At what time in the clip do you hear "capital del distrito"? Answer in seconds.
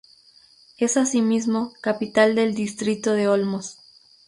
1.79-3.13